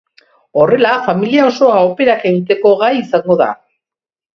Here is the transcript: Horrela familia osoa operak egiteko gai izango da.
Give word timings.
Horrela 0.61 0.93
familia 1.09 1.45
osoa 1.51 1.77
operak 1.93 2.27
egiteko 2.33 2.75
gai 2.85 2.93
izango 3.07 3.41
da. 3.49 3.57